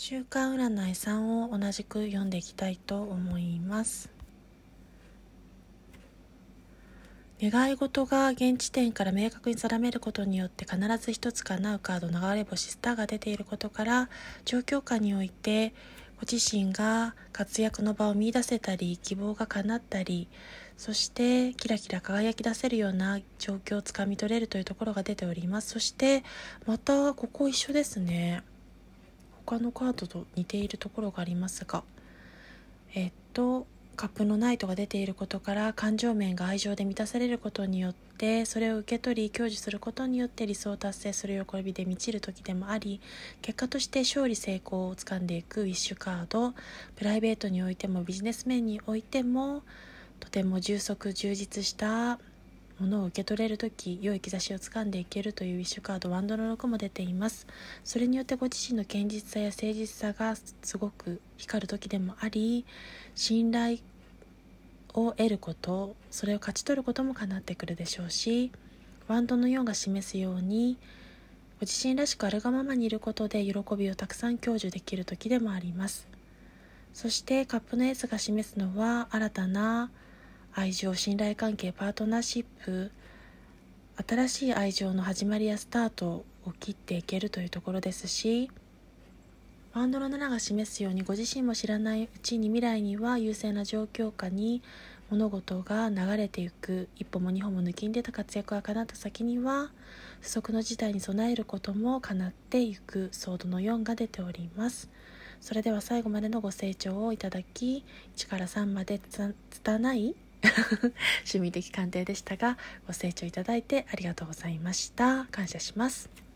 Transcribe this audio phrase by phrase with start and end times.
[0.00, 4.08] 週間占い3を同じく読んでいきたいと思います。
[7.42, 14.08] 願い事が現地点から明確に定めることによって必ず一つ叶うカード流れ星スターが出ていることから
[14.44, 15.74] 状況下において
[16.20, 20.28] ご自身が活躍の場を見いだせたり希望が叶ったり
[20.76, 25.70] そしてキラキラ輝き出せるような状況をつかみ取れるというところが出ております。
[25.70, 26.22] そして
[26.66, 28.44] またここ一緒ですね。
[29.48, 31.82] 他のカードと似ているところがありますが
[32.94, 43.00] えっとカップのナイトが出ていることから感情面が愛情で満たされることによってそれを受け取り享受することによって理想を達成する喜びで満ちる時でもあり
[43.40, 46.52] 結果として勝利成功をつかんでいくウィッシュカード
[46.96, 49.62] プライベートにおいてもビジネス面においても
[50.20, 52.18] とても充足充実した
[52.80, 57.46] ものを受け取れる時良い兆しをつかんでいけるというウィッシュカードワンドの6も出ています。
[57.84, 62.64] それによってご自身の堅実さや誠実さがすごく光る時でもあり
[63.14, 63.78] 信頼
[64.94, 68.50] を得ることそれを勝ち取ることも叶ってくるでしょうし
[69.06, 70.76] ワンドの4が示すように
[71.60, 76.06] ご自身らしくあるがままにいることで喜びをたくさん享受できる時でもあります。
[76.94, 79.90] そしてカップのエースが示すのは新たな
[80.58, 82.90] 愛情信頼関係パートナーシップ
[84.08, 88.50] 新しい愛情の始まりやスタートを切っていけるというところですし
[89.72, 94.60] バンドの7が示すようにご自身も知らないうちに未来には優勢な状況下に
[95.10, 99.70] 物事が流れていく一歩も二歩も抜きんでた活躍が叶った先には
[100.20, 104.90] 不測の事態に備えることも叶っていくソードの4が出ております。
[105.40, 107.84] それでは最後までのご清聴をいただき
[108.16, 110.16] 1から3までつたない
[111.24, 115.26] 趣味的鑑定でしたがご清聴いただいてありがとうございました。
[115.30, 116.27] 感謝します。